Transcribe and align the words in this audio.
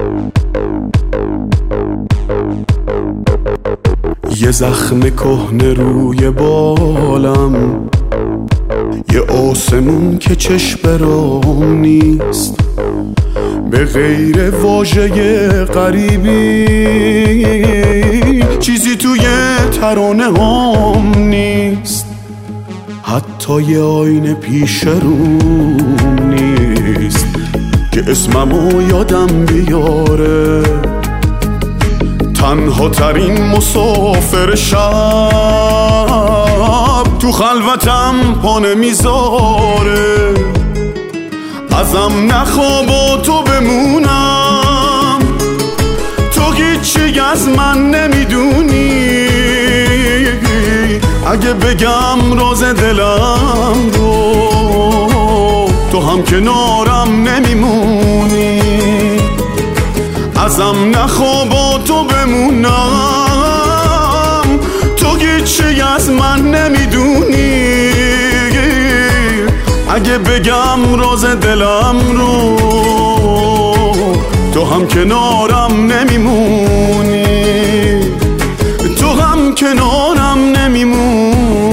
Oh. 0.00 0.37
یه 4.40 4.50
زخم 4.50 5.00
کهنه 5.00 5.72
روی 5.72 6.30
بالم. 6.30 7.54
یه 9.12 9.20
آسمون 9.20 10.18
که 10.18 10.36
چشم 10.36 10.78
برام 10.82 11.80
نیست. 11.80 12.60
به 13.70 13.84
غیر 13.84 14.50
واژه 14.50 15.64
غریبی. 15.64 16.66
چیزی 18.60 18.96
توی 18.96 19.20
ترانه 19.80 20.24
هم 20.24 21.18
نیست. 21.18 22.06
حتی 23.02 23.62
یه 23.62 23.80
آینه 23.80 24.34
پیش 24.34 24.84
روم 24.84 25.78
نیست. 26.30 27.26
که 27.92 28.04
اسممو 28.10 28.82
یادم 28.90 29.26
بیاره. 29.46 30.37
ترین 32.88 33.42
مسافر 33.42 34.54
شب 34.54 34.78
تو 37.18 37.32
خلوتم 37.32 38.14
پا 38.42 38.58
می‌ذاره 38.58 40.34
ازم 41.80 42.12
نخواب 42.32 42.88
و 42.88 43.16
تو 43.22 43.42
بمونم. 43.42 45.18
تو 46.34 46.52
هیچی 46.52 47.20
از 47.20 47.48
من 47.48 47.90
نمی‌دونی. 47.90 49.28
اگه 51.26 51.52
بگم 51.52 52.38
راز 52.38 52.62
دلم 52.62 53.90
رو 53.92 55.68
تو 55.92 56.00
هم 56.00 56.22
کنارم 56.22 57.28
نمیمونی. 57.28 58.57
ازم 60.48 60.90
نخواب 60.94 61.52
و 61.54 61.78
تو 61.78 62.04
بمونم. 62.04 62.70
تو 64.96 65.16
هیچی 65.16 65.80
از 65.96 66.10
من 66.10 66.40
نمی‌دونی. 66.40 67.92
اگه 69.90 70.18
بگم 70.18 71.00
راز 71.00 71.24
دلم 71.24 71.96
رو 72.16 72.56
تو 74.54 74.64
هم 74.64 74.88
کنارم 74.88 75.92
نمیمونی. 75.92 77.24
تو 79.00 79.10
هم 79.10 79.54
کنارم 79.54 80.38
نمیمونی. 80.56 81.68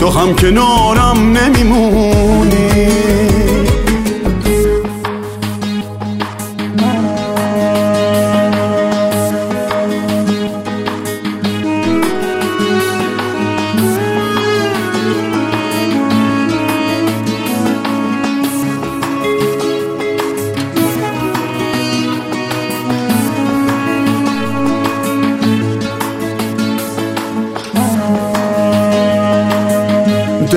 تو 0.00 0.10
هم 0.10 0.34
کنارم 0.34 1.36
نمیمونی. 1.36 2.12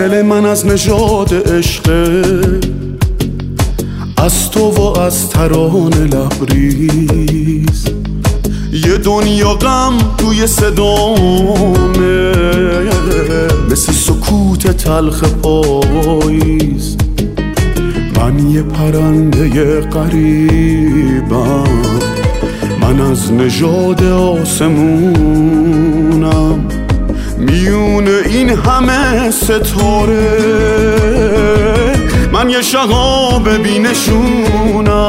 دل 0.07 0.21
من 0.21 0.45
از 0.45 0.65
نژاد 0.65 1.33
عشقه 1.33 2.21
از 4.17 4.51
تو 4.51 4.59
و 4.59 4.99
از 4.99 5.29
ترانه 5.29 6.03
لبریز. 6.03 7.85
یه 8.71 8.97
دنیا 8.97 9.53
غم 9.53 9.97
توی 10.17 10.47
صدامه. 10.47 12.31
مثل 13.71 13.91
سکوت 13.91 14.67
تلخ 14.67 15.23
پاییز. 15.23 16.97
من 18.17 18.49
یه 18.51 18.61
پرنده 18.61 19.81
قریبم 19.81 21.63
من 22.81 23.01
از 23.01 23.31
نژاد 23.31 24.03
آسمونم. 24.03 24.65
میون 27.55 28.07
این 28.07 28.49
همه 28.49 29.31
ستاره. 29.31 30.35
من 32.31 32.49
یه 32.49 32.61
شغاب 32.61 33.49
بینشونم. 33.63 35.03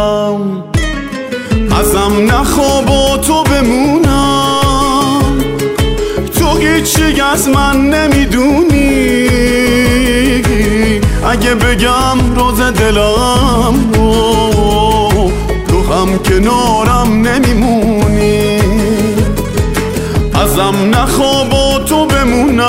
ازم 1.81 2.13
نخواب 2.31 2.91
و 2.91 3.17
تو 3.17 3.43
بمونم. 3.43 5.23
تو 6.39 6.59
هیچی 6.59 7.21
از 7.33 7.49
من 7.49 7.91
نمی‌دونی. 7.91 9.31
اگه 11.31 11.55
بگم 11.55 12.35
روز 12.37 12.61
دلم 12.61 13.93
رو 13.95 15.31
تو 15.69 15.93
هم 15.93 16.19
کنارم 16.19 17.29
نمیمونی. 17.29 18.61
ازم 20.35 20.75
نخواب 20.95 21.53
و 21.53 21.56
تو 21.87 22.07
بمونم. 22.07 22.67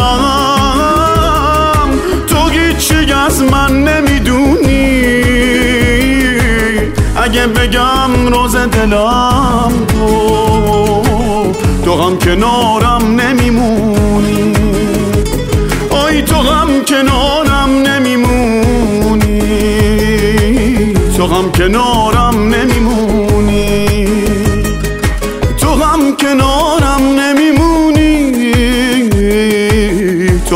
تو 2.28 2.48
هیچی 2.48 3.14
از 3.14 3.42
من 3.42 3.84
نمی‌دونی. 3.84 5.24
اگه 7.24 7.48
بگم 7.48 8.28
روز 8.34 8.56
دلم 8.56 9.72
تو 9.88 11.54
تو 11.86 12.02
هم 12.04 12.18
کنارم 12.18 13.22
نمیمونی. 13.22 14.54
آی 15.90 16.22
تو 16.22 16.36
هم 16.36 16.68
کنارم 16.88 17.70
نمیمونی. 17.70 19.42
تو 21.18 21.28
هم 21.28 21.52
کنارم 21.52 22.17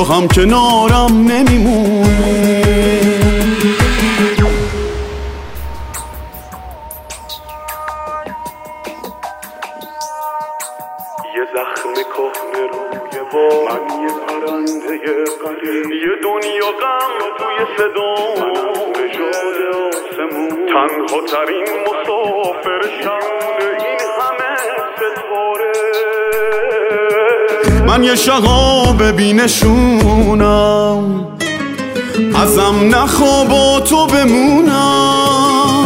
تو 0.02 0.14
هم 0.14 0.28
کنارم 0.28 1.12
نمیمونی. 1.32 2.62
یه 11.36 11.46
زخم 11.54 11.94
کهنه 11.94 12.68
روی 12.74 13.20
با 13.34 13.66
من 13.66 14.04
یه 14.04 14.14
پرنده 14.28 15.24
قریب 15.46 15.92
یه 15.92 16.16
دنیا 16.24 16.72
غم 16.82 17.38
توی 17.38 17.66
صدا. 17.78 18.16
نژاد 18.92 19.76
آسمون. 19.76 20.68
تنها 20.68 21.22
ترین 21.32 21.68
مسافر 21.88 22.82
شم 23.04 23.20
من 27.92 28.04
یه 28.04 28.16
شغاب 28.16 29.04
بینشونم 29.04 30.46
ازم 32.36 32.96
نخواب 32.96 33.52
و 33.52 33.80
تو 33.80 34.08
بمونم. 34.08 35.86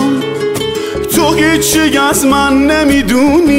تو 1.15 1.33
هیچی 1.33 1.97
از 1.97 2.25
من 2.25 2.67
نمی‌دونی. 2.67 3.55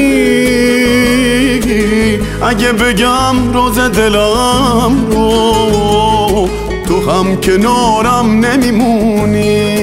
اگه 2.42 2.72
بگم 2.72 3.52
روز 3.52 3.78
دلم 3.78 5.06
رو 5.10 6.48
تو 6.88 7.10
هم 7.10 7.40
کنارم 7.40 8.46
نمیمونی. 8.46 9.82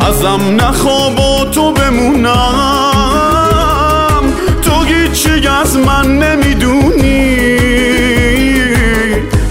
ازم 0.00 0.40
نخواب 0.60 1.20
و 1.20 1.44
تو 1.44 1.72
بمونم. 1.72 2.93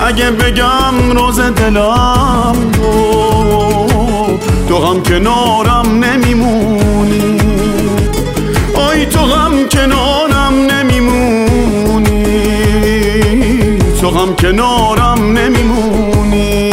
اگه 0.05 0.31
بگم 0.31 1.11
روز 1.17 1.39
دلم 1.39 2.71
تو 2.71 3.03
تو 4.67 4.85
هم 4.85 5.03
کنارم 5.03 6.03
نمیمونی. 6.03 7.37
آی 8.75 9.05
تو 9.05 9.19
هم 9.19 9.67
کنارم 9.71 10.53
نمیمونی. 10.71 12.23
تو 14.01 14.09
هم 14.09 14.35
کنارم 14.35 15.37
نمیمونی. 15.37 16.71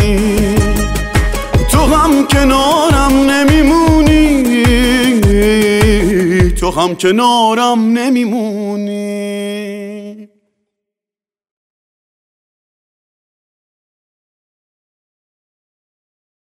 تو 1.71 1.79
هم 1.79 2.26
کنارم 2.26 3.31
نمیمونی. 3.31 4.44
تو 6.50 6.71
هم 6.71 6.94
کنارم 6.97 7.99
نمیمونی. 7.99 9.11